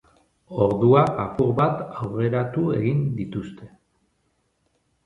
Orduak 0.67 1.11
apur 1.25 1.53
bat 1.61 1.85
aurreratu 2.07 2.67
egin 2.81 3.05
dituzte. 3.21 3.71